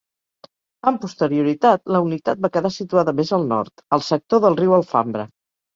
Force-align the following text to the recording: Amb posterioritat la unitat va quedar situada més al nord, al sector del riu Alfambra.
Amb 0.91 1.01
posterioritat 1.03 1.93
la 1.97 2.01
unitat 2.07 2.43
va 2.47 2.53
quedar 2.57 2.73
situada 2.79 3.17
més 3.21 3.35
al 3.39 3.49
nord, 3.55 3.89
al 3.99 4.07
sector 4.13 4.47
del 4.49 4.63
riu 4.65 4.79
Alfambra. 4.81 5.33